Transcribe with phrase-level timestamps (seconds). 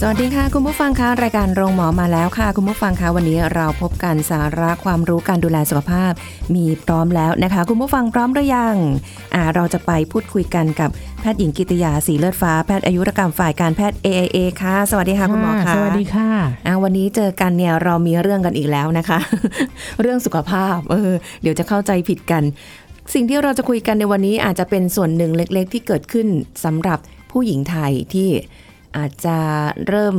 [0.00, 6.12] สวัสดีค่ะ คุณผู้ฟังคะรายการโรงหมอมาแล้วค่ะ คุณผู้ฟังคะวันนี้เราพบกันสาระความรู้การดูแลสุขภาพ
[6.54, 8.76] มีพร้อมแล้วนะคะ คุณผู้ฟังพร้อมหรือยัง
[9.34, 16.28] อ่าเราจะไปพูดคุยกันกับแพทย์หญิงกิติยาสีเลือดฟ้าแพทย์อายุรกรรมฝ่ายการแพทย์ AIA ค่ะ สวัสดีค่ะคุณหมอค่ะสวัสดีค่ะ
[16.66, 19.18] อ่าวันนี้เจอกันเนี่ยเรามีเรื่องกันอีกแล้วนะคะ
[20.00, 22.42] เรื่องสุขภาพเออเดี๋ยวจะเข้าใจผิดกัน
[23.14, 26.28] สิ่งที่เราจะคุยกันในวันนี้อาจจะเป็นส่วนหนึ่งเล็ก ๆ ที่เกิดขึ้น
[26.64, 26.98] สำหรับ
[27.32, 28.30] ผู้หญิงไทยที่
[28.96, 29.36] อาจจะ
[29.88, 30.16] เริ่ม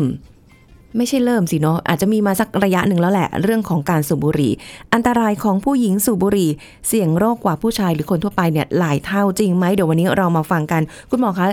[0.97, 4.53] ไม่ใช่เริ่มสิเนาะอาจจะมีมาสักระยะหนึ่งแล้วแหละ เรื่องของการสูบบุหรี่
[4.93, 6.49] อันตรายของผู้หญิงสูบบุหรี่
[6.87, 11.47] เสี่ยงโรคกว่าผู้ชายหรือคนทั่วไปเนี่ยหลายเท่าจริงไหมเดี๋ยววันนี้เรามาฟังกัน คุณหมอคะค่ะ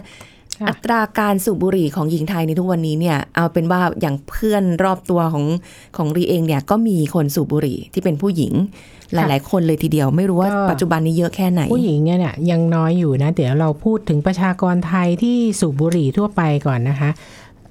[0.69, 5.45] อัตราการสูบบุหรี่ของหญิงไทยในทุกวันนี้เนี่ยเอาเป็นว่าอย่างเพื่อนรอบตัวของ
[5.97, 8.53] ของรีเองเนี่ยก็มีคนสูบบุหรี่ที่เป็นผู้หญิง
[9.15, 17.11] หลาย ๆ คนเลยทีเดียวไม่รู้ว่าก็ปัจจุบันนี้เยอะแค่ไหน ผู้หญิงเนี่ยเนี่ยยังน้อยอยู่นะ เดี๋ยวเราพูดถึงประชากรไทยที่สูบบุหรี่ทั่วไปก่อนนะคะ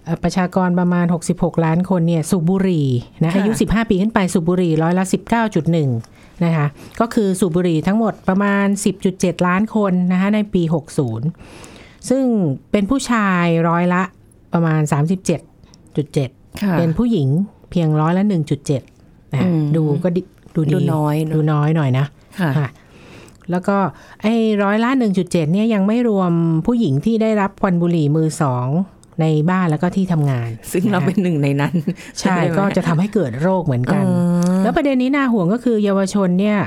[0.05, 2.87] เอ่อประชากรประมาณ 66 ล้านคนเนี่ยสูบบุหรี่
[3.23, 5.05] นะค่ะอายุ 15 ปีขึ้นไปสูบบุหรี่ร้อยละ
[5.73, 6.67] 19.1 นะคะ
[6.99, 8.65] ก็คือสูบบุหรี่ทั้งหมดประมาณ
[9.07, 11.74] 10.7 ล้านคนนะคะในปี 60
[12.09, 12.23] ซึ่ง
[12.71, 14.03] เป็นผู้ชายร้อยละ
[14.53, 14.81] ประมาณ
[15.71, 17.27] 37.7ค่ะเป็นผู้หญิง
[17.71, 18.23] เพียงร้อยละ
[18.73, 20.21] 1.7นะอืมดูก็ดิ
[20.55, 22.05] ดูดีดูน้อยเนอะดูน้อยหน่อยนะ
[22.39, 22.67] ค่ะค่ะ
[23.51, 23.77] แล้วก็
[24.21, 24.33] ไอ้
[24.63, 26.31] ร้อยละหนึ่งจุดเจ็ดเนี่ยยังไม่รวม
[26.65, 28.67] ผู้หญิงที่ได้รับควันบุหรี่มือสอง
[29.21, 31.73] ในบ้านแล้วก็ที่ทำงาน ซึ่งเราเป็นหนึ่งในนั้น
[32.17, 34.11] ใช่ไหมก็จะทำให้เกิดโรคเหมือนกันอ๋
[34.57, 36.57] อแล้วประเด็นนี้น่าห่วงก็คือเยาวชนเนี่ย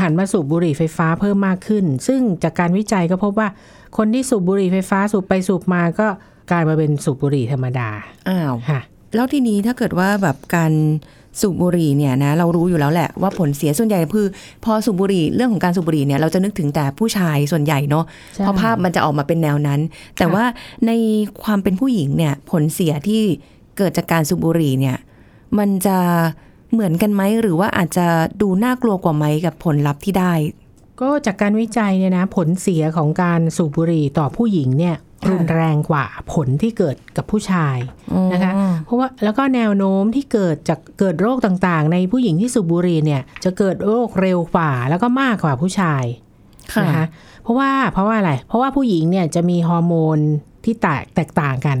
[0.00, 3.48] หันมาสูบบุหรี่ไฟฟ้าเพิ่มมากขึ้น ซึ่งจากการวิจัยก็พบว่า
[3.96, 6.06] คนที่สูบบุหรี่ไฟฟ้าสูบไปสูบมาก็
[6.50, 7.88] กลายมาเป็นสูบบุหรี่ธรรมดา
[8.28, 8.80] อ้าวค่ะ
[9.14, 10.72] แล้วทีนี้ถ้าเกิดว่าแบบการ
[11.40, 14.28] สูบบุหรี่เนี่ยนะเรารู้อยู่แล้วแหละว่าผลเสียส่วนใหญ่คือ
[14.64, 18.04] พอสูบบุหรี่เรื่องของการสูบบุหรี่เนี่ยเราจะนึกถึงแต่ผู้ชายส่วนใหญ่เนาะ
[18.34, 19.80] ใช่เพราะภาพมันจะออกมาเป็นแนวนั้น
[20.18, 20.44] แต่ว่า
[20.86, 20.90] ใน
[21.42, 23.22] ความเป็นผู้หญิงเนี่ยผลเสียที่
[23.78, 24.96] เกิดจากการสูบบุหรี่เนี่ย
[25.58, 25.98] มันจะ
[26.72, 28.06] เหมือนกันไหมหรือว่าอาจจะ
[28.42, 30.32] ดูน่ากลัวกว่าไหมกับผลลัพธ์ที่ได้
[31.00, 37.76] ก็จากการวิจัยเนี่ยนะผลเสียของการสูบบุหรี่ต่อผู้หญิงเนี่ยค่ะรุนแรงกว่าผลที่เกิดกับผู้ชาย
[38.32, 38.52] นะคะ
[38.84, 46.04] เพราะว่าแล้วก็แนวโน้มที่เกิดจากเกิดโรคต่างๆ ในผู้หญิงที่สูบบุหรี่เนี่ย จะเกิดโรคเร็วกว่าแล้วก็มากกว่าผู้ชาย
[46.74, 47.06] ค่ะนะคะ
[47.42, 50.18] เพราะว่าเพราะว่าอะไร เพราะว่าผู้หญิงเนี่ยจะมีฮอร์โมน
[50.64, 51.78] ที่แตกแตกต่างกัน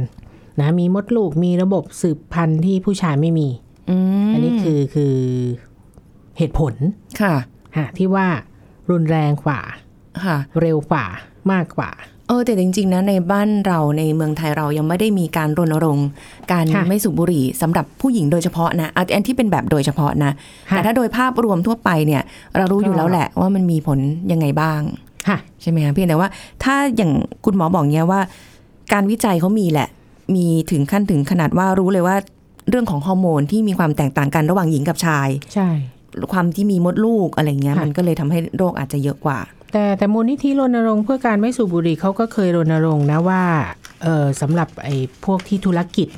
[0.60, 3.48] นะมีมดลูกมีระบบสืบพันธุ์ที่ผู้ชายไม่มี
[3.90, 3.96] อื
[4.28, 5.16] มอันนี้คือคือ
[6.38, 6.74] เหตุผล
[7.20, 7.34] ค่ะ
[7.76, 8.26] ฮะที่ว่า
[8.90, 9.60] รุนแรงกว่า
[10.24, 11.06] ค่ะเร็วกว่า
[11.52, 11.90] มากกว่า
[12.28, 16.08] เออแต่จริง ๆ นะในบ้านเราในเมืองไทยเรายังไม่ได้มีการรณรงค์
[16.52, 20.32] การค่ะไม่สูบบุหรี่สำหรับผู้หญิงโดยเฉพาะนะอันที่เป็นแบบโดยเฉพาะนะ
[20.70, 22.22] ค่ะแต่ถ้าโดยภาพรวมทั่วไปเนี่ย
[22.56, 23.98] เรารู้อยู่แล้วแหละว่ามันมีผล
[24.32, 24.80] ยังไงบ้าง
[25.28, 26.28] ค่ะใช่ไหมคะเพียงแต่ว่า
[26.64, 27.12] ถ้าอย่าง
[27.44, 28.20] คุณหมอบอกเนี้ยว่า
[28.92, 29.88] การวิจัยเขามีแหละ
[30.34, 32.16] มีถึงขั้นถึงขนาดว่ารู้เลยว่า
[32.70, 35.68] เรื่องของฮอร์โมนที่มีความแตกต่างกันระหว่างหญิงกับชาย ใช่
[36.32, 39.38] ความที่มีมดลูกอะไรเงี้ยค่ะมันก็เลยทำให้โรคอาจจะเยอะกว่า
[39.72, 43.42] แต่แต่มูลนิธิรณรงค์เพื่อการไม่สูบบุหรี่เขาก็เคยรณรงค์นะว่า
[44.02, 46.08] เออสำหรับไอ้พวกที่ธุรกิจ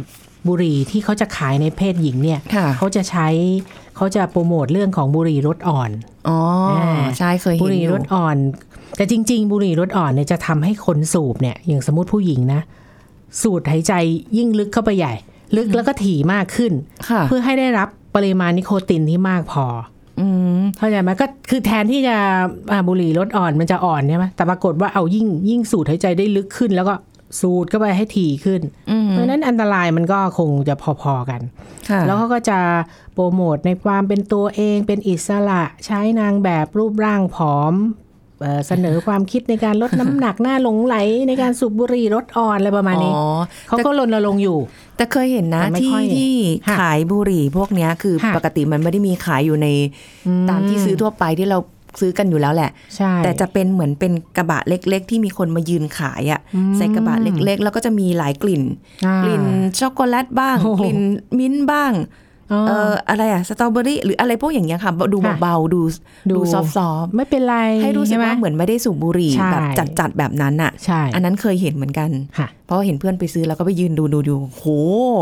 [0.49, 3.29] บุหรี่ที่เขาจะขายในเพศหญิงเนี่ยค่ะเขาจะใช้
[3.97, 5.91] เขาจะโปรโมทเรื่องของบุหรี่รสอ่อน
[6.29, 6.41] อ๋อ
[7.19, 8.37] ใช่เคยเห็นบุหรี่อยู่รสอ่อน
[8.97, 12.61] แต่จริง ๆ บุหรี่รสอ่อนเนี่ยจะทำให้คนสูบเนี่ย อย่างสมมติผู้หญิงนะ
[13.43, 13.93] สูดหายใจ
[14.37, 15.15] ยิ่งลึกเข้าไปใหญ่
[15.57, 16.73] ลึกแล้วก็ถี่มากขึ้น
[17.09, 19.67] ค่ะเพื่อให้ได้รับ ปริมาณนิโคตินที่มากพอ
[20.21, 20.27] อื
[20.59, 22.17] มเข้าใจไหมก็คือแทนที่จะ
[22.73, 26.95] อ่าบุหรี่รสอ่อนมันจะอ่อนใช่ไหมแต่ปรากฏว่าเอายิ่งยิ่งสูดหายใจได้ลึกขึ้น แล้วก็
[27.41, 28.61] สูดเข้าไปให้ถี่ขึ้น
[28.91, 31.41] อืมเพราะฉะนั้นอันตรายมันก็คงจะพอๆกัน
[31.91, 32.59] ค่ะแล้วเขาก็จะ
[33.13, 37.75] โปรโมทในความเป็นตัวเองเป็นอิสระใช้นางแบบรูปร่างผอม
[38.41, 40.97] เอ่อเสนอความคิดในการลดน้ำหนักหน้าหลงไหล
[41.29, 43.25] ในการสูบบุหรี่รสอ่อนอะไรประมาณนี้อ๋อ
[43.69, 44.59] เขาก็รณรงค์อยู่
[44.97, 46.35] แต่เคยเห็นนะแต่ไม่ที่ค่อยที่
[46.67, 49.67] ค่ะขายบุหรี่พวกเนี้ยคือค่ะปกติมันไม่ได้มีขายอยู่ใน
[50.49, 51.59] ตามที่ซื้อทั่วไปที่เรา
[52.01, 58.63] ซื้อกันอยู่แล้วแหละใช่แต่จะเป็นเหมือนเป็นกระบะเล็ก ๆ ที่มีคนมายืนขายอะ่ะอืมใส่กระบะเล็ก ๆ แล้วก็จะมีหลายกลิ่น
[59.07, 59.45] อ่ากลิ่น
[59.81, 60.99] ช็อกโกแลตบ้างโอ้โหกลิ่น
[61.39, 65.81] มิ้นท์บ้างอ๋อ เอออะไรอะสตรอเบอรี่หรืออะไรพวกอย่างเงี้ยค่ะ ดูค่ะเบาๆดู
[66.31, 66.65] ดูดูซอฟ
[67.07, 74.65] ต์ไม่เป็นไรๆให้รู้สึกใช่ไหมว่าเหมือนไม่ได้สูบบุหรี่ใช่แบบจัดๆแบบนั้นอะใช่อันนั้นเคยเห็นเหมือนกันค่ะเพราะว่าเห็นเพื่อนไปซื้อแล้วก็ไปยืนดูดูดูโห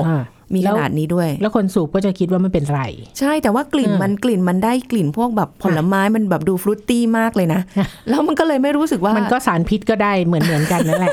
[0.09, 0.23] อ่า
[0.55, 2.81] มีแล้ขวนาดนี้ด้วย แล้วคนสูบก็จะคิดว่าไม่เป็นไร
[3.19, 7.61] ใช่แต่ว่ากลิ่นอืมมันกลิ่นมันได้กลิ่นพวกแบบผลไม้มันแบบดูฟรุตตี้มากเลยนะ
[8.09, 11.11] แล้วมันก็เลยไม่รู้สึกว่ามันก็สารพิษก็ได้เหมือนเหมือนกันนั่นแหละ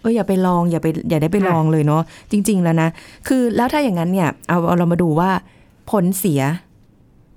[0.00, 2.88] เอออย่าไปลองอย่าไปอย่าได้ไปค่ะลองเลยเนาะจริง ๆ แล้วนะ
[3.28, 5.30] คือแล้วถ้าอย่างนั้นเนี่ยเอาเอาเรามาดูว่า
[5.90, 6.42] ผลเสีย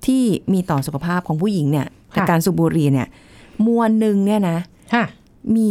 [0.05, 0.23] ที่
[0.53, 3.07] มีต่อสุขภาพของผู้หญิงเนี่ยจากการสูบบุหรี่เนี่ย
[3.65, 4.57] มวลหนึ่งเนี่ยนะ
[4.93, 5.05] ค่ะ
[5.55, 5.67] มี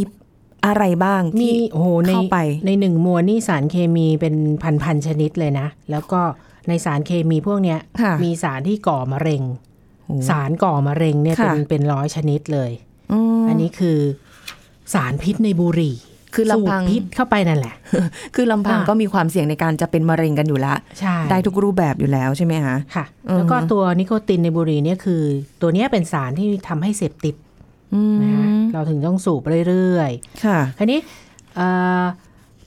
[0.66, 6.20] อะไรบ้างมีที่โอ้โหในเข้าไปในหนึ่งมวลนี่สารเคมีเป็นพันพันๆชนิดเลยนะ แล้วก็
[6.68, 9.42] ในสารเคมีพวกเนี้ยค่ะมีสารที่ก่อมะเร็ง
[10.06, 12.70] โอ้สารก่อมะเร็งเนี่ยเป็นค่ะเป็นร้อยชนิดเลย
[13.12, 13.98] อืมอันนี้คือ
[14.94, 15.96] สารพิษในบุหรี่
[16.34, 17.74] คือลำพังสูบพิษเข้าไปนั่นแหละ
[18.34, 25.22] คือลำพังอะก็มีความเสี่ยงในการจะเป็นมะเร็งกันอยู่ละใช่ได้ทุกรูปแบบอยู่แล้วใช่ไหมคะค่ะอือฮึแล้วก็ตัวนิโคตินในบุหรี่เนี่ยคือ
[25.60, 27.34] ตัวเนี้ยเป็นสารที่ทำให้เสพติด
[27.94, 30.10] อืมนะคะเราถึงต้องสูบเรื่อย
[30.44, 31.00] ค่ะๆคราวนี้
[31.56, 31.66] เอ่
[32.02, 32.04] อ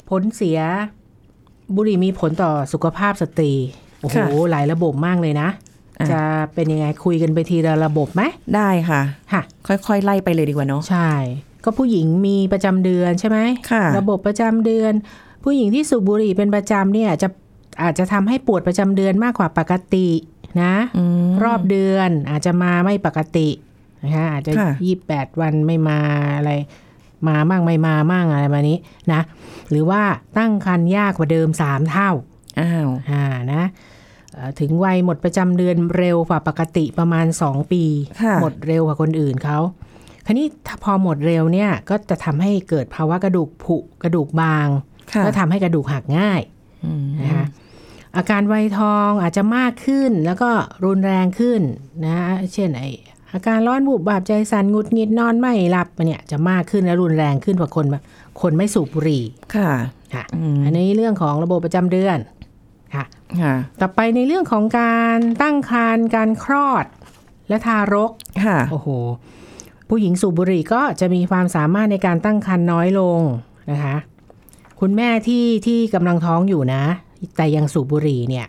[0.09, 0.59] ผลเสีย
[1.75, 3.53] บุหรี่มีผลต่อสุขภาพสตรี
[4.01, 5.49] โอ้โหค่ะหลายระบบมากเลยนะ
[5.99, 6.21] อะจะ
[6.53, 8.21] เป็นยังไงคุยกันไปทีละระบบไหม
[8.55, 9.01] ได้ค่ะ
[9.33, 11.11] ค่ะ ค่อยๆ ไล่ไปเลยดีกว่าเนาะ ใช่
[11.65, 13.39] ก็ผู้หญิงมีประจำเดือนใช่ไหม
[13.71, 14.93] ค่ะระบบประจำเดือน
[15.43, 17.27] ผู้หญิงที่สูบบุหรี่เป็นประจำเนี่ยจะ
[17.81, 20.07] อาจจะทำให้ปวดประจำเดือนมากกว่าปกติ
[20.63, 23.49] นะอืมรอบเดือนอาจจะมาไม่ปกติ
[24.03, 25.99] นะคะอาจจะค่ะยี่แปดวันไม่มา
[26.37, 26.51] อะไร
[27.27, 28.79] มามั่งไม่มามั่งอะไรแบบนี้
[29.13, 29.21] นะ
[29.69, 30.01] หรือว่า
[30.37, 32.09] ตั้งครรภ์ยากกว่าเดิมสามเท่า
[32.59, 33.23] อ้าวอ่า
[33.53, 33.63] นะ
[34.33, 37.83] เอ่อถึงวัยหมดประจำเดือนเร็วกว่าปกติประมาณ2ปี
[38.21, 39.59] ค่ะหมดเร็วกว่าคนอื่นเขา
[40.25, 44.67] คราวนี้ถ้าพอหมดเร็วเนี่ยก็จะทำให้เกิดภาวะกระดูกผุกระดูกบาง
[45.13, 46.41] ค่ะก็ทำให้กระดูกหักง่าย
[46.85, 47.45] อืมนะคะ
[48.17, 50.49] อาการไวยทองอาจจะมากขึ้นแล้วก็
[50.85, 51.61] รุนแรงขึ้น
[52.05, 52.17] นะ
[52.53, 52.83] เช่นไอ
[53.33, 57.85] อาการร้อนบุบบาบใจสั่นหงุดหงิดนอนไม่หลับเนี่ยจะมากขึ้นและรุนแรงขึ้นกว่าคน
[58.41, 59.23] คนไม่สูบบุหรี่
[59.55, 59.71] ค่ะ
[60.13, 62.17] ค่ะอืมอันนี้เรื่องของระบบประจำเดือน
[62.95, 63.05] ค่ะ
[63.41, 66.85] ค่ะต่อไปในเรื่องของการตั้งครรภ์การคลอด
[67.49, 68.11] และทารก
[68.45, 68.89] ค่ะโอ้โห
[69.89, 73.19] ผู้หญิงสูบบุหรี่ก็จะมีความสามารถในการตั้งครรภ์น้อยลง
[73.71, 73.97] นะคะ
[74.79, 76.83] คุณแม่ที่ที่กำลังท้องอยู่นะ
[77.37, 78.47] แต่ยังสูบบุหรี่เนี่ย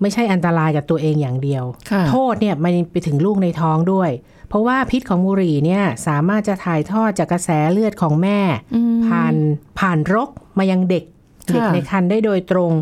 [0.00, 4.10] ไม่ใช่อันตรายกับตัวเองอย่างเดียวค่ะโทษเนี่ยมันไปถึงลูกในท้องด้วย
[4.48, 8.38] เพราะว่าพิษของบุหรี่เนี่ยสามารถจะถ่ายทอดจากกระแสเลือดของแม่
[8.74, 9.34] อืมผ่าน
[9.78, 11.04] ผ่านรกมายังเด็ก
[11.48, 12.72] ค่ะเด็กในครรภ์ได้โดยตรง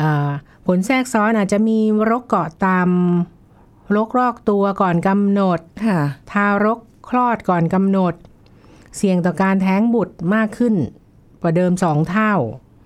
[0.00, 0.30] อ่า
[0.66, 1.78] ผลแทรกซ้อนอาจจะมี
[2.10, 2.88] รกเกาะตาม
[3.96, 6.00] รกรอกตัวก่อนกำหนดค่ะ
[6.32, 6.78] ทารก
[7.10, 8.14] คลอดก่อนกำหนด
[8.96, 10.74] เสี่ยงต่อการแท้งบุตรมากขึ้น
[11.42, 12.34] กว่าเดิมสองเท่า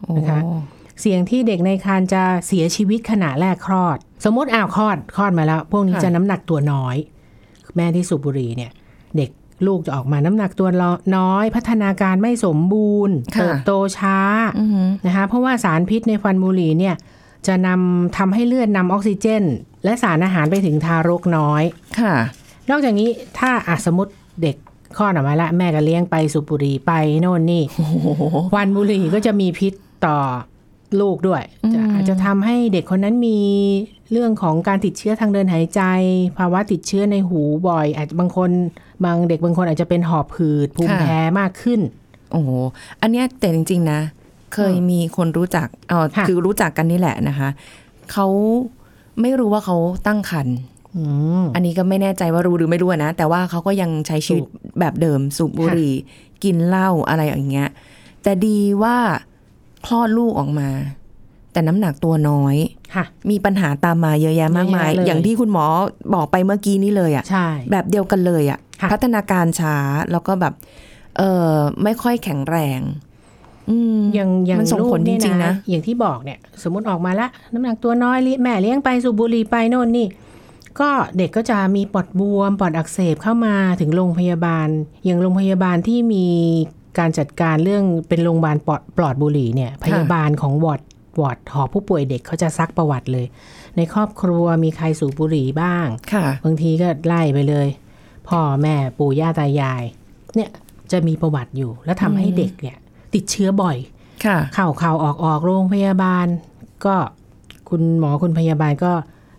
[0.03, 0.41] โอ้นะคะ
[1.00, 6.97] เสี่ยงที่เด็กในครรภ์จะเสียชีวิตขณะแรกคลอด สมมติอ้าวคลอดคลอดมาแล้ว พวกนี้จะน้ำหนักตัวน้อย
[7.76, 8.71] แม่ที่สูบบุหรี่เนี่ย
[9.17, 9.31] เด็ก
[9.67, 10.69] ลูกจะออกมาน้ำหนักตัว
[11.17, 14.19] น้อย พัฒนาการไม่สมบูรณ์ค่ะเติบโตช้า
[14.59, 16.94] อืมนะคะเพราะว่าสารพิษในควันบุหรี่เนี่ย
[17.47, 19.44] จะนำทำให้เลือดนำออกซิเจน
[19.85, 21.62] และสารอาหารไปถึงทารกน้อย
[22.00, 22.15] ค่ะ
[22.70, 23.08] นอกจากนี้
[23.38, 24.12] ถ้าอะสมมติ
[24.43, 24.56] เด็ก
[24.96, 27.62] คลอดออกมาละแม่ก็เลี้ยงไปสูบบุหรี่ไปโน่นนี่
[28.52, 29.72] ควันบุหรี่ก็จะมีพิษ
[30.06, 30.19] ต่อ
[31.00, 31.43] ลูกด้วย
[31.75, 33.38] จะอาจจะทำให้เด็กคนนั้นมี
[34.12, 35.82] เรื่องของการติดเชื้อทางเดินหายใจ
[36.38, 38.50] ภาวะติดเชื้อในหูบ่อย อาจจะบางคน
[39.05, 41.81] บางเด็กบางคนอาจจะเป็นหอบหืดภูมิค่ะแพ้มากขึ้น
[42.32, 42.50] โอ้โห
[43.00, 44.00] อันเนี้ยแต่จริง ๆ นะ
[44.55, 47.49] เคยมีคนรู้จักเออค่ะคือรู้จักกันนี่แหละนะคะ
[48.12, 48.26] เขา
[49.21, 50.56] ไม่รู้ว่าเขาตั้งครรภ์
[50.97, 51.05] อื
[51.43, 54.49] มอันนี้ก็ไม่แน่ใจว่ารู้หรือไม่รู้อะนะ แต่ว่าเขาก็ยังใช้ชีวิตสูบ
[54.81, 55.95] แบบเดิมสูบบุหรี่
[56.45, 57.69] กินเหล้าอะไรอย่างเงี้ย
[58.23, 58.97] แต่ดีว่า
[59.87, 60.69] คลอดลูกออกมา
[61.53, 62.57] แต่น้ำหนักตัวน้อย
[62.95, 65.65] ค่ะมีปัญหาตามมาเยอะแยะมากมายเยอะแยะเลยอย่างที่คุณหมอ
[66.15, 69.77] บอกไปเมื่อกี้นี้เลยอะใช่แบบเดียวกันเลยอะค่ะ พัฒนาการช้า
[70.13, 70.55] แล้วก็แบบ
[71.19, 72.81] เออไม่ค่อยแข็งแรง
[73.71, 80.07] อืมอย่างอย่างมันส่งลูกผลจเนี่ยริงๆนะ อย่างที่บอกเนี่ย สมมติออกมาละ น้ำหนักตัวน้อยลิแม่เลี้ยงไปสูบบุหรี่ไปโน่นนี่
[80.81, 84.69] ก็เด็กก็จะมีปอดบวม ปอดอักเสบเข้ามาถึงโรงพยาบาล
[85.04, 86.26] อย่างโรงพยาบาลที่มี
[86.99, 90.83] การจัดการเรื่องเป็นโรงพยาบาลปลอดปลอดบุหรี่เนี่ยพยาบาลของ ward
[91.21, 93.26] ward หอผู้ป่วยเด็กเขาจะซักประวัติเลย
[93.76, 97.69] ในครอบครัวมีใครสูบบุหรี่บ้างค่ะบางทีก็ไล่ไปเลย
[98.28, 99.83] พ่อแม่ปู่ย่าตายาย
[100.35, 100.50] เนี่ย
[100.93, 102.76] จะมีประวัติอยู่ แล้วทำให้เด็กเนี่ย
[103.14, 103.76] ติดเชื้อบ่อย
[104.25, 106.26] ค่ะเข่าเข่าออกออกโรงพยาบาล
[106.87, 106.95] ก็
[107.69, 108.93] คุณหมอคุณพยาบาลก็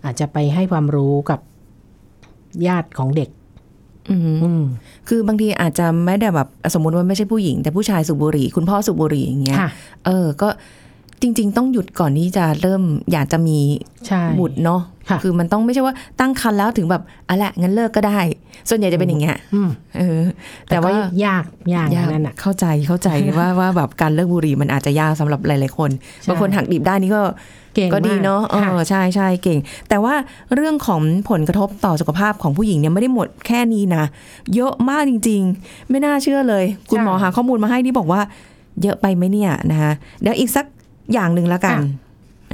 [0.05, 1.39] อาจจะไปให้ความรู้กับ
[2.67, 3.29] ญาติของเด็ก
[4.09, 4.63] อืมอืม
[5.07, 9.69] คือบางทีอาจจะไม่ได้แบบสมมติว่าไม่ใช่ผู้หญิง แต่ผู้ชายสูบบุหรี่ คุณพ่อสูบบุหรี่อย่างเงี้ยค่ะ
[10.05, 10.49] เออ ก็
[11.25, 13.57] จจริง ๆ ต้องหยุดก่อนที่จะเริ่มอยากจะมี
[14.07, 18.19] ใช่บุตรเนาะค่ะคือมันต้องไม่ใช่ว่าตั้งครรภ์แล้วถึงแบบอะละงั้นเลิกก็ได้
[18.69, 20.21] ส่วนใหญ่จะเป็นอย่างเงี้ยอืมเออ
[20.69, 21.43] แต่ว่าก็ยาก
[21.75, 25.89] ยากยากนั่นน่ะเข้าใจเข้าใจว่าว่าแบบการเลิกบุหรี่มันอาจจะยากสำหรับหลายๆคน
[26.21, 27.21] ใช่บางคนหักดิบได้นี่ก็
[27.75, 30.13] เก่งก็ดีเนาะมเออใช่ใช่เก่ง แต่ว่า
[30.55, 34.03] เรื่องของผลกระทบต่อสุขภาพของผู้หญิงเนี่ยไม่ได้หมดแค่นี้นะ
[34.55, 38.21] เยอะมากจริง ๆ ไม่น่าเชื่อเลย คุณหมอหาข้อมูลมาให้นี่บอกว่า
[38.81, 39.91] เยอะไปไหมเนี่ยนะคะ
[40.21, 40.65] เดี๋ยวอีกสัก
[41.13, 41.77] อย่างหนึ่งละกัน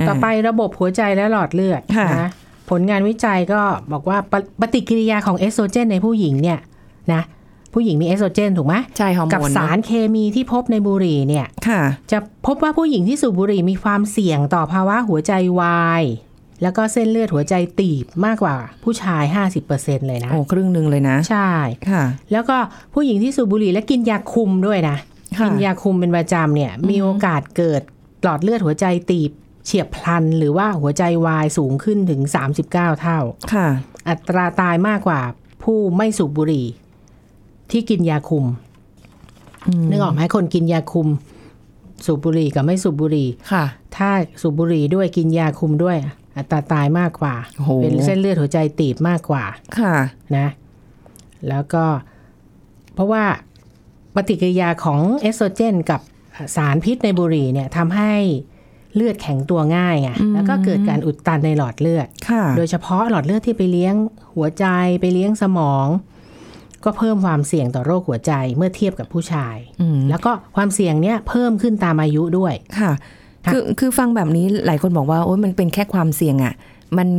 [0.08, 2.30] ต่อไประบบหัวใจและหลอดเลือดค่ะนะ
[2.70, 6.60] ผลงานวิจัยก็บอกว่าปปฏิกิริยาของเอสโตรเจนในผู้หญิงเนี่ย
[7.14, 7.22] นะ
[7.74, 11.82] ผู้หญิงมีเอสโตรเจนถูกไหมใช่ฮอร์โมนกับสารเคมีที่พบในบุหรี่เนี่ยค่ะ
[12.12, 16.04] จะพบว่าผู้หญิงที่สูบบุหรี่มีความเสี่ยงต่อภาวะหัวใจวาย
[16.62, 19.24] แล้วก็เส้นเลือดหัวใจตีบมากกว่าผู้ชาย
[19.66, 21.52] 50%เลยนะ โอ้ครึ่งหนึ่งเลยนะ ใช่
[21.90, 22.58] ค่ะ แล้วก็
[22.94, 24.98] ผู้หญิงที่สูบบุหรี่และกินยาคุมด้วยนะ
[25.38, 27.82] ค่ะกินยาคุมเป็นประจำเนี่ย มีโอกาสเกิด
[28.24, 29.32] หลอดเลือดหัวใจตีบ
[29.66, 32.22] เฉียบพลัน หรือว่าหัวใจวายสูงขึ้นถึง
[32.62, 33.20] 39 เท่า
[33.54, 33.68] ค่ะ
[34.10, 35.22] อัตราตายมากกว่า
[35.64, 36.66] ผู้ไม่สูบบุหรี่
[37.72, 38.46] ที่กินยาคุม
[39.90, 41.08] นึกออกไหมคนกินยาคุม
[42.06, 43.66] สูบบุหรี่กับไม่สูบบุหรี่ค่ะ
[43.98, 44.10] ถ้า
[44.42, 45.98] สูบบุหรี่ด้วยกินยาคุมด้วย
[46.38, 49.44] อัตราตายมากกว่าโอ้โหเป็นเส้นเลือดหัวใจตีบมากกว่า
[49.80, 49.96] ค่ะ
[50.38, 50.48] นะ
[51.48, 51.86] แล้วก็
[52.94, 53.24] เพราะว่า
[54.16, 56.02] ปฏิกิริยาของเอสโตรเจนกับ
[56.56, 58.14] สารพิษในบุหรี่เนี่ยทำให้
[58.96, 63.96] เลือดแข็งตัวง่ายไงแล้วก็เกิดการอุดตันในหลอดเลือดค่ะโดยเฉพาะหลอดเลือดที่ไปเลี้ยง
[64.36, 64.66] หัวใจ
[65.02, 65.88] ไปเลี้ยงสมอง
[66.84, 72.92] ก็เพิ่มความเสี่ยงต่อโรคหัวใจเมื่อเทียบกับผู้ชายอืมแล้วก็ความเสี่ยงเนี้ยเพิ่มขึ้นตามอายุด้วยค่ะ
[73.46, 76.54] ค่ะ คือคือฟังแบบนี้หลายคนบอกว่าโอ้ยมันเป็นแค่ความเสี่ยงอะ่ะ
[76.98, 77.10] มัน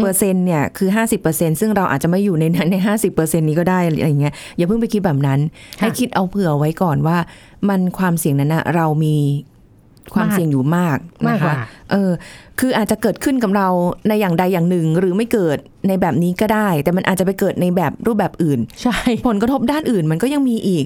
[0.00, 0.88] เปอร์เซ็นต์เนี่ยคือ
[1.24, 2.76] 50%ซึ่งเราอาจจะไม่อยู่ในนั้นใน
[3.08, 5.40] 50%นี้ก็ได้อะไรอย่างเงี้ยอย่าเพิ่งไปคิดแบบนั้น
[5.80, 7.16] ให้คิดเอาเผื่อไว้ก่อนว่า
[7.68, 9.16] มันความเสี่ยงนั้นนะเรามี
[10.14, 12.10] ความเสี่ยงอยู่มากมากนะกว่าคะเออ
[12.60, 13.68] คืออาจจะเกิดขึ้นกับเรา
[14.08, 15.58] ในอย่างใดอย่างหนึ่ง หรือไม่เกิด
[15.88, 20.84] ในแบบนี้ก็ได้ แต่มันอาจจะไปเกิดในแบบรูปแบบอื่น ใช่ ผลกระทบด้านอื่นมันก็ยังมีอีก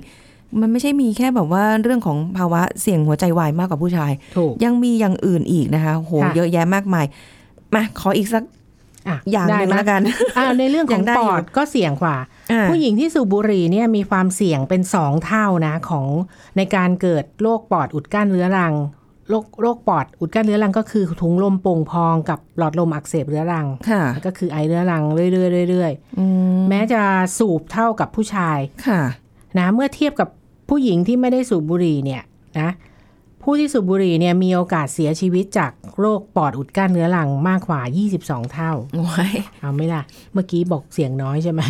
[0.60, 7.06] มันไม่ใช่มีแค่แบบว่าเรื่องของภาวะเสี่ยงหัวใจวายมากกว่าผู้ชายถูกยังมีอย่างอื่นอีกนะคะโหค่ะเยอะแยะมากมาย
[7.74, 8.44] มาขออีกสัก
[9.08, 10.00] อะอย่างหนึ่งได้ไมแล้วกัน
[10.38, 12.16] อ่าในเรื่องขยัองงได้ปอยู่อดก็เสี่ยงกว่า
[12.52, 16.06] อ่า ผู้หญิงที่สูบบุหรี่เนี่ยมีความเสี่ยงเป็นสองเท่านะของ
[16.56, 18.74] ในการเกิดโรคปอดอุดกั้นเรื้อรัง
[19.28, 26.26] โรคโรคปอดอุดกั้นเรื้อรังก็คือถุงลมโป่งพองกับหลอดลมอักเสบเรื้อรังค่ะก็คือไอเรื้อรังเรื่อยๆเรื่อยๆอื
[26.56, 27.00] มแม้จะ
[27.38, 29.00] สูบเท่ากับผู้ชายค่ะ
[29.58, 30.28] นะเมื่อเทียบกับ
[30.68, 32.22] ผู้หญิงที่ไม่ได้สูบบุหรี่เนี่ย
[32.60, 32.70] นะ
[33.42, 37.80] ผู้ที่สูบบุหรี่เนี่ยมีโอกาสเสียชีวิตจากโรคปอดอุดกั้นเรื้อรังมากกว่า
[38.18, 41.62] 22 เท่าโอ้ยเอาไหม่ล่ะ เมื่อกี้บอกเสียงน้อยใช่ไหม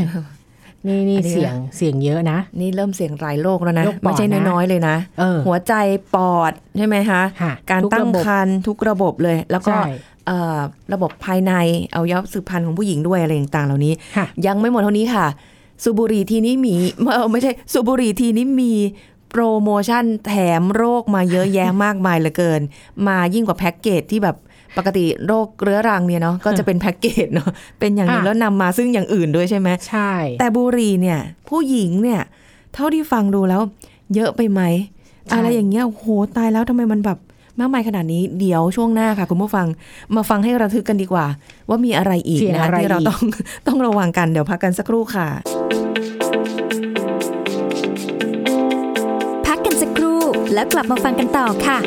[0.87, 5.75] นี่นี่อันนี้เสียงเสียงเยอะนะ นี่เริ่มเสี่ยงหลายโรคแล้วนะโรคปอดไม่ใช่นะน้อยๆเลยนะเออหัวใจ
[6.15, 9.91] ปอดใช่ไหมคะค่ะการทุกตั้งระบบครรภ์ทุกระบบเลย แล้วก็ใช่
[10.27, 10.59] เอ่อ
[10.93, 11.53] ระบบภายใน
[11.93, 15.27] เอายับสืบพันธุ์ของผู้หญิงด้วยอะไรต่างๆ เหล่านี้ค่ะยังไม่หมดเท่านี้ค่ะ
[15.85, 16.75] สูบบุหรีทีนี้มี
[17.13, 18.73] เออไม่ใช่สูบบุหรีทีนี้มี
[19.33, 22.61] โปรโมชั่นแถมโรคมาเยอะแยะมากมายเหลือเกิน
[23.07, 24.37] มายิ่งกว่าแพ็กเกจที่แบบ
[24.77, 32.21] ปกติโรคเรื้อรังเนี่ยเนาะก็จะเป็นแพ็กเกจเนาะเป็นอย่างหนึงอะแล้วนำมาซึ่งอย่างอื่นด้วยใช่ไหมใช่ แต่บุหรีเนี่ย ผู้หญิงเนี่ย
[32.75, 33.63] เท่าที่ฟังดูแล้ว
[34.15, 34.63] เยอะไปไหม
[35.33, 37.19] อะไรอย่างเงี้ยโอ้โหตายแล้วทำไมมันแบบ
[37.61, 39.67] มากมายขนาดนี้เดี๋ยวช่วงหน้าค่ะ คุณผู้ฟัง
[40.15, 41.27] มาฟังให้ระทึกกันดีกว่า
[41.69, 43.23] ว่ามีอะไรอีกเสี่ยงนะอะไรที่เราอีกต้อง
[43.67, 45.29] ต้องระวังกันเดี๋ยวพักกันสักครู่ค่ะ
[50.55, 51.79] แล้วกลับมาฟังกันต่อค่ะ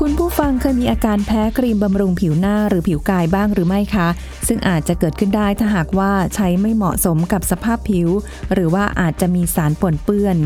[0.00, 4.08] คุณผู้ฟังเคยมีอาการแพ้ครีมบำรุงผิวหน้าหรือผิวกายบ้างหรือไม่คะ
[4.48, 8.08] ซึ่งอาจจะเกิดขึ้นได้ถ้าหากว่าใช้ไม่เหมาะสมกับสภาพผิว
[8.52, 10.36] หรือว่าอาจจะมีสารปนเปื้อน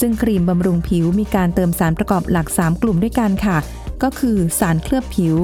[0.00, 3.58] ซึ่งครีมบำรุงผิวมีการเติมสารประกอบหลัก 3 กลุ่มด้วยกันค่ะ
[4.02, 5.34] ก็คือสารเคลือบผิว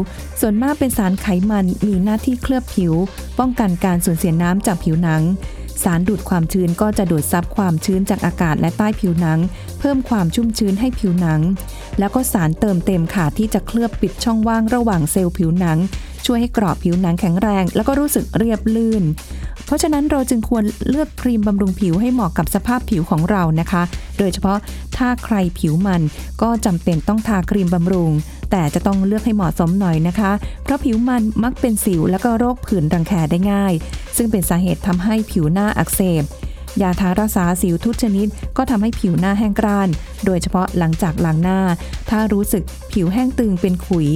[0.40, 2.92] ส่วนมากเป็นสารไขมันมีหน้าที่เคลือบผิว
[3.38, 5.22] ป้องกันการสูญเสียน้ำจากผิวหนัง
[5.82, 9.38] สารดูดความชื้นก็จะดูดซับความชื้นจากอากาศและใต้ผิวหนัง
[9.78, 11.40] เพิ่มความชุ่มชื้นให้ผิวหนัง
[11.98, 15.78] แล้วก็สารเติมเต็มค่ะที่จะเคลือบปิดช่องว่างระหว่างเซลล์ผิวหนัง
[16.26, 19.02] ช่วยให้กรอบผิวหนังแข็งแรง แล้วก็รู้สึกเรียบลื่น
[19.68, 23.82] เพราะฉะนั้นเราจึงควรเลือกครีมบำรุงผิวให้เหมาะกับสภาพผิวของเรานะคะ
[24.18, 24.58] โดยเฉพาะ
[24.96, 26.02] ถ้าใครผิวมัน
[26.42, 28.10] ก็จำเป็นต้องทาครีมบำรุง
[28.50, 30.32] แต่จะต้องเลือกให้เหมาะสมหน่อยนะคะ
[30.62, 33.72] เพราะผิวมันมักเป็นสิวและก็โรคผื่นรังแคได้ง่าย
[34.16, 36.24] ซึ่งเป็นสาเหตุทำให้ผิวหน้าอักเสบ
[36.82, 39.88] ยาทารักษาสิวทุกชนิดก็ทำให้ผิวหน้าแห้งกร้าน
[40.24, 41.60] โดยเฉพาะหลังจากล้างหน้า
[42.10, 44.08] ถ้ารู้สึกผิวแห้งตึงเป็นขุย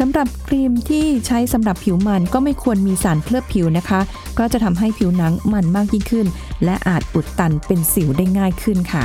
[0.00, 4.00] สำหรับครีมที่ใช้สำหรับผิวมันก็ไม่ควรมีสารเคลือบผิวนะคะ
[4.38, 6.26] ก็จะทำให้ผิวหนังมันมากยิ่งขึ้น
[6.64, 9.04] และอาจอุดตันเป็นสิวได้ง่ายขึ้นค่ะ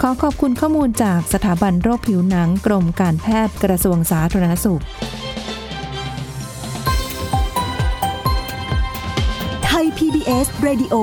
[0.00, 4.82] ขอขอบคุณข้อมูลจากสถาบันโรคผิวหนังกรมการแพทย์กระทรวงสาธารณสุข
[9.64, 10.94] ไทย PBS Radio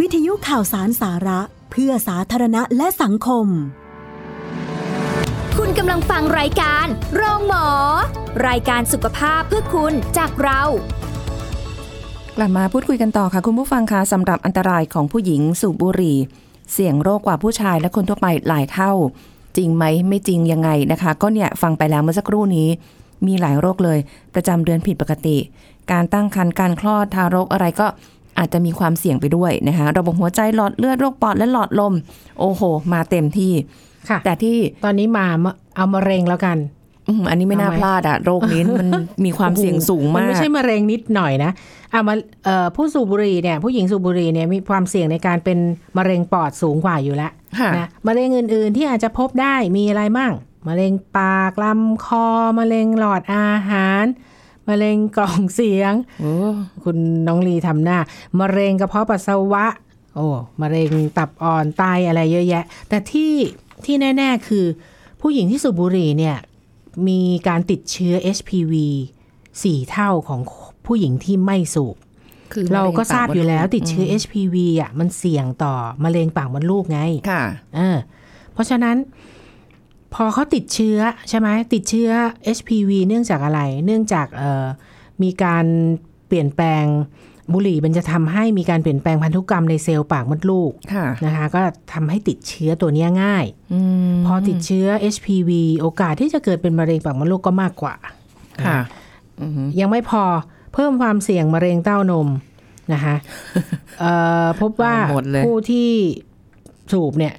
[0.00, 3.46] วิทยุข่าวสารสาระ เพื่อสาธารณะและสังคม
[5.78, 7.66] กำลังฟังรายการโรงหมอ
[8.48, 10.62] รายการสุขภาพเพื่อคุณจากเรา
[12.36, 16.16] กลับมาพูดคุยกันต่อค่ะ คุณผู้ฟังคะสำหรับอันตรายของผู้หญิงสูบบุหรี่
[16.72, 18.92] เสี่ยงโรคกว่าผู้ชายและคนทั่วไปหลายเท่า
[19.56, 22.68] จริงไหมไม่จริงยังไงนะคะ ก็เนี่ยฟังไปแล้วเมื่อสักครู่นี้
[23.26, 23.98] มีหลายโรคเลย
[24.34, 25.36] ประจำเดือนผิดปกติ
[25.92, 27.86] การตั้งครรภ์การคลอดทารกอะไรก็
[28.38, 31.94] อาจจะมีความเสี่ยงไปด้วยนะคะระบบหัวใจหลอดเลือดโรคปอดและหลอดลม
[32.40, 33.52] โอ้โห มาเต็มที่
[34.24, 35.26] แต่ที่ตอนนี้มา
[35.76, 36.58] เอามะเร็งแล้วกัน
[37.08, 38.88] อืมอันนี้ไม่น่าเอาไหมพลาดอะโรคนี้มัน
[39.24, 41.50] มีความเสี่ยงสูงมันมาก ไม่ใช่มะเร็งนิดหน่อยนะ
[41.92, 45.58] อะมาเอ่อผู้สูบบุหรี่เนี่ยผู้หญิงสูบบุหรี่เนี่ยมีความเสี่ยงในการเป็น
[45.96, 50.32] มะเร็งปอดสูงกว่าอยู่แล้วค่ะนะมะเร็งอื่น ๆ ที่อาจจะพบได้มีอะไรมั่ง
[50.68, 52.26] มะเร็งปากลำคอ
[52.58, 54.04] มะเร็งหลอดอาหาร
[54.68, 56.32] มะเร็งกล่องเสียงโอ้
[56.84, 56.96] คุณ
[57.26, 57.98] น้องลีทำหน้า
[58.40, 59.66] มะเร็งกระเพาะปัสสาวะ
[60.14, 60.26] โอ้
[60.62, 63.32] มะเร็งตับอ่อนไตอะไรเยอะแยะ แต่ที่
[63.86, 64.66] ที่แน่ ๆ คือ
[65.20, 66.36] ผู้หญิงที่สูบบุหรี่เนี่ย
[67.08, 68.74] มีการติดเชื้อ HPV
[69.62, 70.40] สี่เท่าของ
[70.86, 71.96] ผู้หญิงที่ไม่สูบ
[72.52, 75.74] คือเราก็ทราบอยู่แล้วติดเชื้อม HPV อะมันเสี่ยงต่อ
[76.04, 77.00] มะเร็งปากมดลูกไง
[77.30, 77.42] ค่ะ
[77.76, 77.96] เออ
[78.52, 78.96] เพราะฉะนั้น
[80.14, 82.10] พอเขาติดเชื้อใช่ไหมติดเชื้อ
[82.56, 84.66] HPV เนื่องจากอะไร เนื่องจากเอ่อ
[85.22, 85.64] มีการ
[86.26, 86.84] เปลี่ยนแปลง
[87.52, 91.60] บุหรี่มันจะทำให้มีการเปลี่ยนแปลงพันธุกรรมในเซลล์ปากมดลูกค่ะนะคะ ก็
[91.92, 93.80] ทำให้ติดเชื้อตัวเนี้ยง่ายอื
[94.12, 95.50] มพอติดเชื้อ HPV
[95.80, 97.94] โอกาสที่จะเกิดเป็นมะเร็งปากมดลูกก็มากกว่า
[98.66, 98.78] ค่ะ
[99.40, 100.22] อือหือยังไม่พอ
[100.74, 102.28] เพิ่มความเสี่ยงมะเร็งเต้านม
[102.92, 103.14] นะคะ
[104.00, 104.12] เอ่
[104.44, 105.90] อพบว่าเอาหมดเลยผู้ที่
[106.92, 107.34] สูบเนี่ย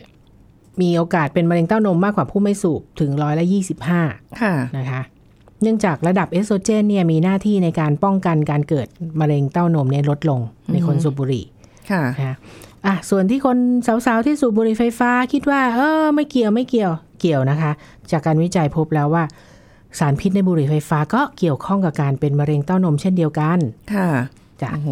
[0.82, 4.02] มีโอกาสเป็นมะเร็งเต้านมมากกว่าผู้ไม่สูบถึงร้อยละยี่สิบห้า
[4.42, 5.02] ค่ะนะคะ
[5.62, 8.88] เนื่องจากระดับเอสโตรเจนเนี่ยมีหน้าที่ในการป้องกันการเกิด
[9.20, 10.40] มะเร็งเต้านมเนี่ยลดลง
[10.72, 11.46] ในคนสูบบุหรี่
[11.92, 12.36] ค่ะนะคะ
[12.86, 13.58] อะส่วนที่คน
[14.06, 17.72] สาวๆที่สูบบุหรี่ไฟฟ้าคิดว่า เออไม่เกี่ยวไม่เกี่ยวเกี่ยวนะคะ
[18.12, 19.24] จากการวิจัยพบแล้วว่า
[20.00, 23.58] สารพิษในบุหรี่ไฟฟ้าก็เกี่ยวข้องกับการเป็นมะเร็งเต้านมเช่นเดียวกัน
[23.94, 24.08] ค่ะ
[24.62, 24.90] จ้ะโอ้โห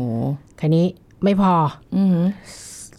[0.60, 0.86] คันนี้
[1.24, 1.54] ไม่พอ
[1.96, 2.26] อือหือ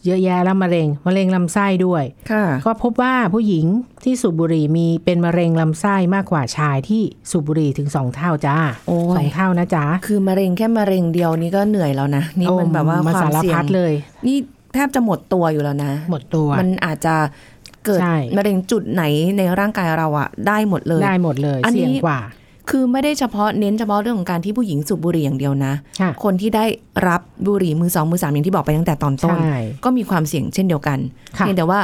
[0.07, 3.67] เยอะแยะแล้วมะเร็งมะเร็งลำไส้ด้วยค่ะก็พบว่าผู้หญิง
[4.05, 13.93] ที่สูบบุหรี่มีเป็นมะเร็งลำไส้มากกว่าชายที่สูบบุหรี่ถึงสองเท่าจ้าโอ้สอยงเท่านะจ๊ะคือมะเร็งแค่มะเร็งเดียวนี่ก็เหนื่อยแล้วนะนี่มันแบบว่าโอ้ความสารเสี่ยพังดเลย
[14.27, 14.37] นี่
[14.75, 17.15] แทบจะหมดตัวอยู่แล้วนะ หมดตัว มันอาจจะ
[17.85, 19.05] เกิดใช่มะเร็งจุดไหน
[19.39, 22.21] ในร่างกายเราอะได้หมดเลยได้หมดเลยอันนี้เสี่ยงกว่า
[22.71, 26.65] คือไม่ได้เฉพาะเน้นเฉพาะเรื่องของการที่ผู้หญิงสูบบุหรี่อย่างเดียวนะค่ะคนที่ได้
[27.09, 30.99] รับบุหรี่มือสองมือสามอย่างที่บอกไปตั้งแต่ตอนต้นใช่ก็มีความเสี่ยงเช่นเดียวกัน
[31.39, 31.79] ค่ะเพียงแต่ว่า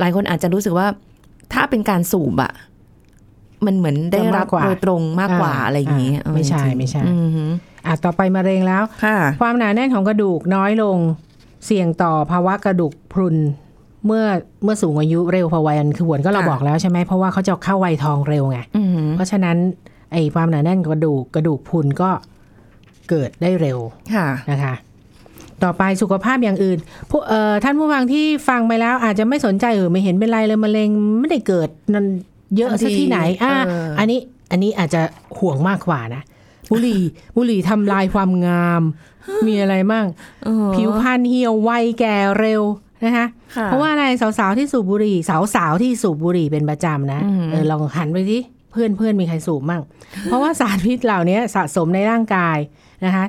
[0.00, 0.86] หลายคนอาจจะรู้สึกว่า
[1.52, 2.52] ถ้าเป็นการสูบอะ
[3.66, 7.50] มันเหมือนได้รับโดยตรงมากกว่าอะไรอย่างนี้ ไม่ใช่เออจริงๆไม่ใช่อือหือ
[7.86, 10.98] อะต่อไปมะเร็งแล้วค่ะความหนาแน่นของกระดูกน้อยลง
[11.66, 13.36] เสี่ยงต่อภาวะกระดูกพรุน
[14.06, 14.24] เมื่อ
[14.64, 19.56] เมื่อสูงอายุเร็วพอวัยอันคือหวนก็เราค่ะบอกแล้วใช่ไหมเพราะว่าเขาจะเข้าวัยทองเร็วไงอือหือเพราะฉะนั้น
[20.12, 22.10] ไอ้ความหนาแน่นของกระดูกกระดูกพรุนก็
[23.10, 23.78] เกิดได้เร็ว
[24.14, 24.74] ค่ะนะคะ
[25.62, 26.78] ต่อไปสุขภาพอย่างอื่น
[27.10, 30.90] ผู้เอ่อท่านผู้ฟังที่ฟังไปแล้ว อาจจะไม่สนใจเออไม่เห็นเป็นไรเลยมะเร็ง
[31.20, 32.06] ไม่ได้เกิดนั่น
[32.56, 35.02] เยอะทันทีซะที่ไหนอะเอออัอันนี้อันนี้อาจจะ
[35.38, 36.22] ห่วงมากกว่านะ
[36.70, 37.02] บุหรี่
[37.36, 38.82] บุหรี่ทำลายความงาม
[39.46, 40.06] มีอะไรมั่ง
[40.44, 42.62] เออผิวพรรณเหี่ยววัยแก่เร็ว
[43.04, 44.04] นะคะค่เพราะว่าอะไร
[44.38, 49.82] สาวๆที่สูบบุหรี่ สาวๆที่สูบบุหรี่เป็นประจำนะอืมเออลองหันไปสิเพื่อนเพื่อนมีใครสูบมั่ง
[50.24, 52.58] เพราะว่าสารพิษเหล่านี้สะสมในร่างกาย
[53.04, 53.24] นะคะ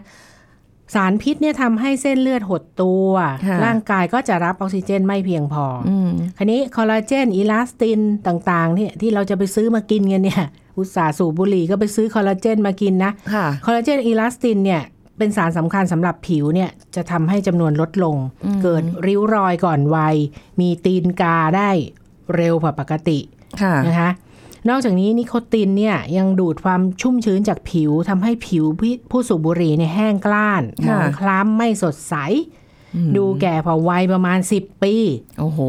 [0.96, 3.10] สารพิษเนี่ยทำให้เส้นเลือดหดตัว
[3.46, 10.44] ค่ะร่างกายก็จะรับออกซิเจนไม่เพียงพอออืมคันนี้คอลลาเจนอิลาสตินต่างๆเนี่ยที่เราจะไปซื้อมากินกันเนี่ย
[10.80, 14.82] อุตสาห์สูบบุหรี่ก็ไปซื้อคอลลาเจนมากินนะค่ะคอลลาเจนอิลาสตินเนี่ย
[15.18, 18.16] เป็นสารสำคัญสำหรับผิวเนี่ยจะทำให้จำนวนลดลง
[18.64, 20.16] เกิดริ้วรอยก่อนวัย
[20.60, 21.70] มีตีนกาได้
[22.36, 23.20] เร็วกว่าปกติ
[23.62, 24.10] ค่ะนะคะ
[24.70, 32.16] นอกจากนี้นิโคตินเนี่ยยังดูดความชุ่มชื้นจากผิวทำให้ผิวผู้ผู้สูบบุหรี่เนี่ยแห้งกล้านหมค่ะองคล้ำไม่สดใส
[33.18, 34.96] ดูแก่พอวัยประมาณ 10 ปี
[35.40, 35.60] โอ้โห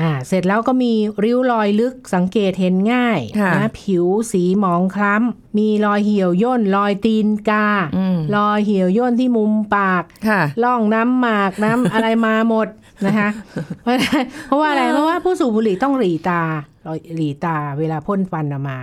[0.00, 0.92] อ่าเสร็จแล้วก็มี
[1.24, 12.68] ริ้วรอยลึกสังเกตเห็นง่ายค่ะนะผิวสีหมองคล้ำ มีรอยเหี่ยวย่น รอยตีนกาอืมรอยเหี่ยวย่นที่มุมปากค่ะล่องน้ำหมากน้ำอะไรมาหมด
[13.06, 13.28] นะคะ
[13.82, 13.94] เพราะ
[14.46, 16.42] เพราะว่าอะไรเพราะว่าผู้สูบบุหรี่ต้องหลีตา
[17.16, 18.78] หลีตาเวลาพ่นฟันออกมา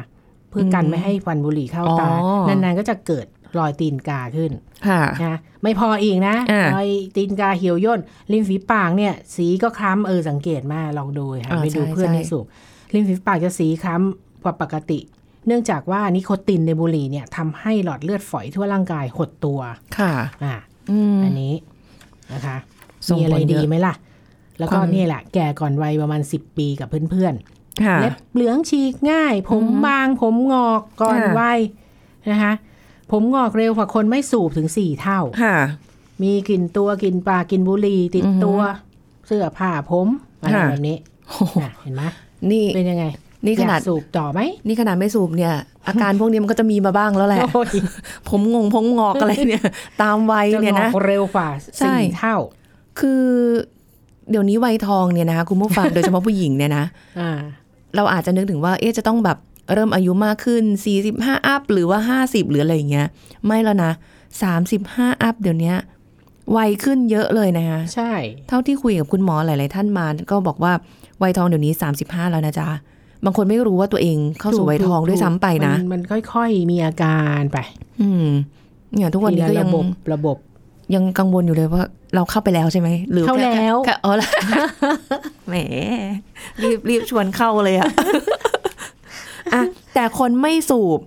[0.49, 3.25] เพื่อกันไม่ให้ควันบุหรี่เข้าตาอ๋อนานๆก็จะเกิด
[3.57, 4.51] รอยตีนกาขึ้น
[4.87, 7.99] ค่ะนะไม่พออีกนะอ่ารอยตีนกาเหี่ยวย่น
[8.31, 12.45] ริมฝีปากเนี่ย สีก็คล้ำเออสังเกตมาลองดูค่ะอ่าไปดูใช่เพื่อนใช่ที่สูบ
[12.93, 14.99] ริมฝีปากจะสีคล้ำกว่าปกติ
[15.47, 19.59] เนื่องจากว่านิโคตินในบุหรี่เนี่ยทำให้หลอดเลือดฝอยทั่วร่างกายหดตัว
[19.97, 20.11] ค่ะ
[20.43, 20.55] อ่า
[20.91, 21.53] อืมอันนี้
[22.33, 22.57] นะคะ
[23.07, 23.93] ส่งมีอะไรผลเยดีอะไหมล่ะ
[24.59, 27.61] แล้วก็ความเนี่ยแหละ แก่ก่อนวัยประมาณ10ปีกับเพื่อนค่ะๆ
[28.01, 31.60] เล็บเหลืองฉีกง่าย ผมบางผมงอกก่อนค่ะวัย
[32.31, 32.53] นะคะ
[33.12, 35.55] ผมงอกเร็วกว่าคนไม่สูบถึง4เท่าค่ะ
[36.23, 38.60] มีกลิ่นตัวกลิ่นปากกลิ่นบุหรี่ติดอือหือตัว
[39.27, 40.07] เสื้อผ้าผม
[40.41, 40.97] อะไรค่ะแบบนี้
[41.62, 42.03] อะเห็นไหม
[42.51, 43.05] นี่เป็นยังไง
[43.45, 45.53] นี่ขนาดอยกสูบต่อไหมนี่ขนาดไม่สูบเนี่ย
[45.88, 47.69] อาการพวกนี้มันก็จะมีมาบ้างแล้วแหละโอ้ย
[48.29, 49.65] ผมงงผมงอกอะไรเนี่ย
[50.01, 52.36] ตามวัยจะเนี่ยงอนะกเร็วกว่าใช่สี่เท่า
[52.99, 53.23] คือ
[54.29, 56.86] เดี๋ยวนี้วัยทองเนี่ยนะคะคุณผู้ฟังโดยเฉพาะผู้หญิงเนี่ยนะ
[57.19, 57.39] อ่า
[57.95, 59.38] เราอาจจะนึกถึงว่าเอ๊ะจะต้องแบบ
[59.73, 60.63] เริ่มอายุมากขึ้น
[61.06, 63.08] 45 อัพหรือว่า 50 หรืออะไรอย่างเงี้ย
[63.45, 63.91] ไม่แล้วนะ
[64.58, 65.73] 35 อัพเดี๋ยวนี้
[66.58, 68.13] วัยขึ้นเยอะเลยนะคะใช่
[68.47, 70.73] เท่าที่คุยกับคุณหมอหลาย ๆ ท่านมา ก็บอกว่า
[71.21, 71.73] วัยทองเดี๋ยวนี้
[72.04, 72.67] 35 แล้วนะจ๊ะ
[73.25, 77.58] บางคนไม่รู้ว่าตัวเองเข้าสู่วัยทองด้วยซ้ำไปนะ มัมันค่อย ๆ มีอาการไป
[78.01, 78.27] อืม
[78.93, 80.38] เนี่ยทุกวันนี้ก็ทีละยังระบบระบบ
[80.95, 81.84] ยังกังวลอยู่เลยว่า
[82.15, 84.32] เราเข้าไปแล้วใช่ไหมหรือเข้าค่แล้วค่อ๋อแล้ว
[85.47, 85.56] แหม
[86.62, 87.89] รีบรีบชวนเข้าเลยอะ
[89.54, 89.62] อะ
[89.93, 90.99] แต่คนไม่สูบ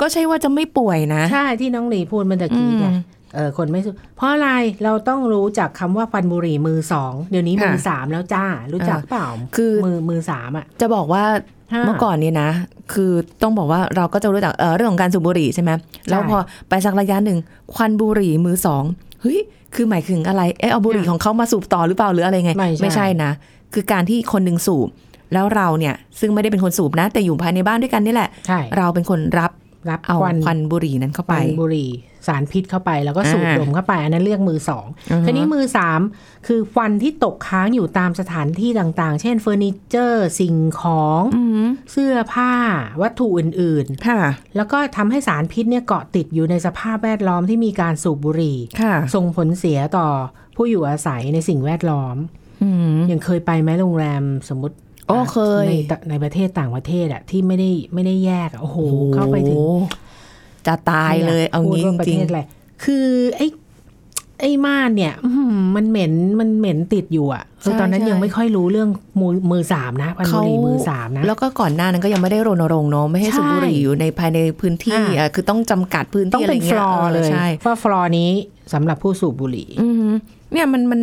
[0.00, 2.98] ก็ใช่ว่าจะไม่ป่วยนะใช่ที่น้องหลีพูดเมื่อตะกี้ไงอืม
[3.34, 4.48] เออคนไม่สูบเพราะอะไร
[4.84, 11.24] เราต้องรู้จักคำว่าควันบุหรี่มือสองเดี๋ยวนี้มือค่ะสามแล้วจ้า รู้จักอ่าเปล่าคือมือมือสามอะ จะบอกว่า
[11.74, 12.50] ฮะเมื่อก่อนเนี่ยนะ
[12.92, 15.70] คือต้องบอกว่าเราก็จะรู้จักเอ่อเรื่องของการสูบบุหรี่ใช่ไหม
[16.08, 17.38] แล้วพอไปสักระยะหนึ่ง
[17.74, 18.84] ควันบุหรี่มือสอง
[19.24, 19.40] เฮ้ย
[19.74, 23.30] คือหมายถึงอะไรเอะเอาบุหรี่ของเขามาสูบต่อหรือเปล่าหรืออะไรไง ไม่ใช่ใช่นะ
[23.74, 24.88] คือการที่คนหนึ่งสูบ
[25.32, 29.50] แล้วเราเนี่ยซึ่งไม่ได้เป็นคนสูบนะ แต่อยู่ภายในบ้านด้วยกันนี่แหละใช่เราเป็นคนรับ
[29.90, 31.88] รับเอาควันควันบุหรี่นั้นเข้าคไปวันบุหรี่
[32.28, 36.00] สารพิษเข้าไป แล้วก็สูดอ่าดมเข้าไป อันนั้นเรียกมือสองอือฮึทีนี้มือสาม
[36.46, 42.52] คือควันที่ตกค้างอยู่ตามสถานที่ต่างๆ เช่นเฟอร์นิเจอร์สิ่งของอืมเสื้อผ้า
[43.02, 50.08] วัตถุอื่นค่ะๆแล้วก็ทำให้สารพิษเนี่ยเกาะติดอยู่ในสภาพแวดล้อมที่มีการสูบบุหรี่ค่ะส่งผลเสียต่อ
[50.56, 52.16] ผู้อยู่อาศัยในสิ่งแวดล้อม
[52.62, 54.76] อืมยังเคยไปไหมโรงแรมสมมติ
[55.08, 58.78] โอ้เคยในตะในประเทศต่างประเทศอะที่ไม่ได้ไม่ได้แยกอะโอ้โห
[59.14, 59.84] เข้าไปถึงโอ้โห
[60.66, 62.40] จะตายเลย เอาพูดงี้ว่าจประริงเทศอะไร
[62.84, 63.46] คือไอ้
[64.40, 68.88] ไอ้ม่านเนี่ยอื้อหือมันเหม็นมันเหม็นติดอยู่อะคือใช่ตอนนั้นใช่ยังไม่ค่อยรู้เรื่อง
[69.20, 78.30] มือมือสามนะพันบุหรี่มือสามนะ แล้วก็ก่อนหน้านั้นก็ยังไม่ได้รณรงค์เนาะไม่ให้สูบใช่บุหรี่อยู่ในภายในพื้นที่อ่าอะคือต้องจำกัดพื้นต้องที่อะไรเป็นฟเงี้ลยอร์เลยใช่ว่าฟลอร์นี้
[78.72, 80.12] สำหรับผู้สูบบุหรี่อืม
[80.52, 81.00] เนี่ยมันมัน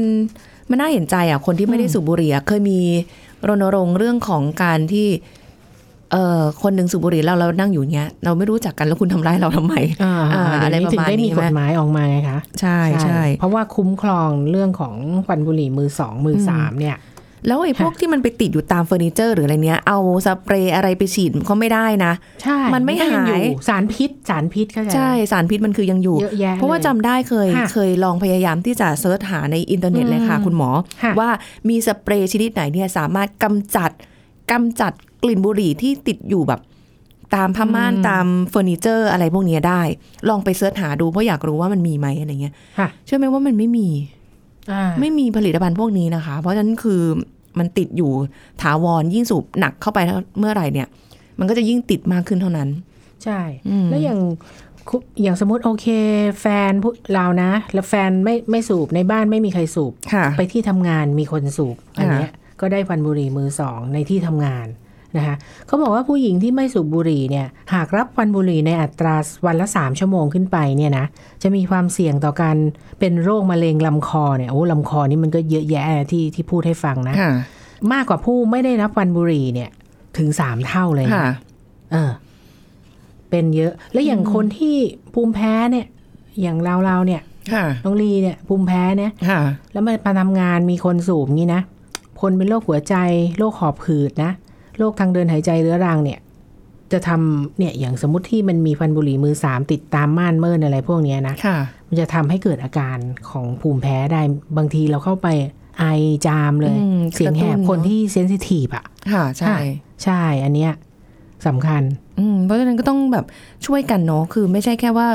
[0.70, 2.80] มันน่าเห็นใจอะคนที่ไม่ได้สูบบุหรี่อะเคยมี
[3.48, 5.08] รณรงค์เรื่องของการที่
[6.12, 14.96] เอ่อคนหนึ่งสูบบุหรี่แล้วเรานั่งอยู่เนี้ย เราไม่รู้จักกันแล้วคุณทำร้ายเราทำไมอ่าอ่าเดี๋ยวนี้อะไรประถึงมาณได้มีนี้กไหมฎหมายออกมาไงคะใช่ใช่เพราะว่าคุ้มครองเรื่องของ
[15.26, 16.98] ควันบุหรี่มือสองมือสามเนี่ย
[17.48, 30.70] แล้วไอ้พวกที่มันไปติดอยู่ตามเฟอร์นิเจอร์หรืออะไรเนี้ย เอาสเปรย์อะไรไปฉีดก็ไม่ได้นะ ใช่ มันไม่ก็ยังหายอยู่สารพิษ สารพิษเข้าใจไหมใช่ สารพิษมันคือยังอยู่เยอะแยะเพราะว่าลยจำได้เคยค่ะเคยลองพยายามที่จะ search หาในอินเทอร์เน็ตเลยค่ะอืมคุณหมอ
[31.04, 31.30] ค่ะว่า
[31.70, 33.92] มีสเปรย์ชนิดไหนเนี่ยสามารถกำจัด
[34.52, 36.62] กำจัดกลิ่นบุหรี่ที่ติดอยู่แบบ
[37.36, 39.82] ตามผ้าม่านตามเฟอร์นิเจอร์อะไรพวกเนี้ยได้
[40.30, 43.88] ลองไป search หาดูเพราะอยากรู้ว่ามันมีไหมอะไรเงี้ยค่ะเชื่อไหมว่ามันไม่มี
[44.72, 47.02] อ่าไม่มีผลิตภัณฑ์พวกนี้นะคะ เพราะฉะนั้นคือ
[47.60, 48.12] มันติดอยู่
[48.62, 50.00] ถาวรยิ่งสูบหนักเข้าไป
[50.40, 50.88] เมื่อไหร่เนี่ย
[51.40, 52.70] มันก็จะยิ่งติดมากขึ้นเท่านั้น
[53.24, 54.20] ใช่อืมแล้วอย่าง
[54.90, 55.88] คุอย่างสมมติโอเค
[56.42, 64.68] แฟนผู้เรานะ แล้วแฟนไม่ไม่สูบในบ้านไม่มีใครสูบค่ะไปที่ทำงานมีคนสูบอันเนี้ย ก็ได้ควันบุหรี่มือสองในที่ทำงาน
[65.18, 65.36] นะคะ
[65.68, 71.06] เขาบอกว่าผู้หญิงที่ไม่สูบบุหรี่เนี่ยหากรับควันบุหรี่ในอัตราวันละสามชั่วโมงขึ้นไปเนี่ยนะ
[71.44, 72.58] จะมีความเสี่ยงต่อการ
[73.00, 77.32] เป็นโรคมะเร็งลำคอเนี่ยโอ้ลำคอนี่มันก็เยอะแยะที่ที่พูดให้ฟังนะค่ะ
[77.94, 79.70] มากกว่าผู้ไม่ได้รับควันบุหรี่เนี่ย
[80.18, 81.28] ถึงสามเท่าเลยนะค่ะ
[81.92, 82.12] เออ
[83.30, 84.76] เป็นเยอะ แล้วอย่างคนที่
[85.14, 85.86] ภูมิแพ้เนี่ย
[86.42, 87.22] อย่างเราเราๆเนี่ย
[87.54, 91.62] ค่ะน้องลีเนี่ยภูมิแพ้เนี่ยค่ะแล้วมามาทำงานมีคนสูบงี้นะ
[92.22, 92.96] คนเป็นโรคหัวใจ
[93.38, 94.32] โรคหอบหืดนะ
[94.78, 96.20] โรคทางเดินหายใจเรื้อรังเนี่ย
[96.92, 101.58] จะทำเนี่ยอย่างสมมติที่มันมีฟันบุหรี่มือสามติดตามม่านเมินอะไรพวกเนี้ยนะค่ะ
[101.88, 102.98] มันจะทำให้เกิดอาการ
[103.30, 104.22] ของภูมิแพ้ได้
[104.58, 105.28] บางทีเราเข้าไป
[105.80, 105.86] ไอ
[106.28, 109.56] จามเลยอืมเสียงแหบกระตุ้นคนเนอะที่เซนซิทีฟอะ ค่ะ ใช่
[110.04, 110.72] ใช่ อันเนี้ย
[111.48, 111.82] สำคัญ
[112.20, 113.26] อืม เพราะฉะนั้นก็ต้องแบบ
[113.66, 115.08] ช่วยกันเนาะ คือไม่ใช่แค่ว่า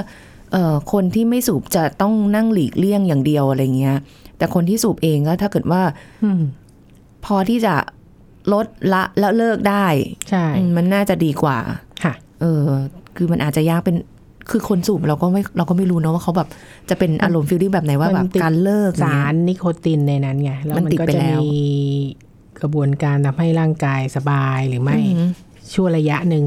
[0.52, 3.96] เอ่อคนที่ไม่สูบจะต้องนั่งหลีกเลี่ยงอย่างเดียวอะไรเงี้ย
[4.38, 5.82] แต่คนที่สูบเองก็ถ้าเกิดว่า
[6.24, 6.42] อืม
[7.24, 7.74] พอที่จะ
[8.52, 9.86] ลดละแล้วเลิกได้
[10.30, 11.58] ใช่อืมมันน่าจะดีกว่า
[12.04, 12.66] ค่ะ เออ
[13.16, 13.96] คือมันอาจจะยากเป็น
[14.50, 16.48] คือคนสูบเราก็ไม่เราก็ไม่รู้เนอะว่าเขาแบบ
[16.90, 21.58] จะเป็นอารมณ์ feeling แบบไหนว่าแบบมันติดการเลิกอย่งสาเงี้ยรนิโคตินในนั้นไงแล้วมันมันติดก็ไปจะแล้วมี
[22.60, 25.30] กระบวนการทำให้ร่างกายสบายหรือไม่อืม
[25.72, 26.44] ชั่วระยะหนึ่ง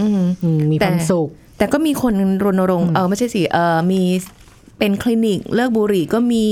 [0.00, 1.28] อืมอืมมีแต่ความสุข
[1.58, 4.02] แต่ก็มีคนรณรงค์เออไม่ใช่สิเออมี
[4.78, 6.46] เป็นคลินิกเลิกบุหรี่ก็มี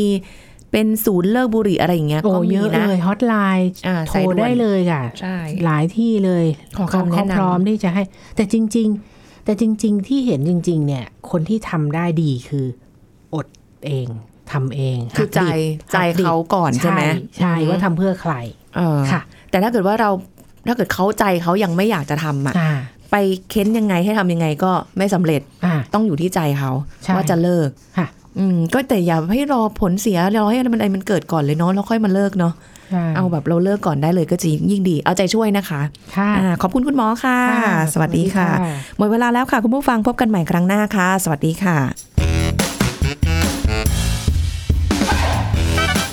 [0.72, 6.44] เป็นศูนย์เลิกบุหรี่อะไรอย่างเงี้ยโอ้ก็มีเยอะนะเลยฮอตไลน์อ่าโทสายรด่วนได้เลยค่ะใช่หลายที่เลย
[6.76, 8.02] ขอเขาคำแนะนำเขาพร้อมที่จะให้
[8.36, 12.66] แต่จริง ๆ แต่จริง ๆ ที่เห็นจริง ๆ เนี่ย คนที่ทำได้ดีคือ
[13.34, 13.46] อด
[13.86, 14.08] เอง
[14.52, 17.02] ทำเอง คือใจหักดิบใจหักดิบเขาก่อนใช่ไหม
[17.38, 18.34] ใช่ว่าทำเพื่อใคร
[18.76, 20.10] เออค่ะ แต่ถ้าเกิดว่าเรา
[20.66, 22.70] ถ้าเกิดเขาใจเขายังไม่อยากจะทำอะอ่า
[23.10, 23.16] ไป
[23.50, 26.70] เค้นยังไงให้ทำยังไงก็ไม่สำเร็จอ่าต้องอยู่ที่ใจเขา
[27.04, 28.06] ใช่ว่าจะเลิกค่ะ
[28.38, 32.52] อืมก็แต่อย่าให้รอผลเสียรอให้มันอะไรมันเกิดก่อนเลยเนาะแล้วค่อยมาเลิกเนาะ
[32.90, 35.80] ใช่เอาแบบเราเลิกก่อนได้เลยก็จะยิ่งดี เอาใจช่วยนะคะ
[36.16, 41.78] ค่ะอ่าขอบคุณคุณหมอค่ะค่ะสวัสดีค่ะ สวัสดีค่ะ หมดเวลาแล้วค่ะ คุณผู้ฟังพบกันใหม่ครั้งหน้าค่ะ สวัสดีค่ะ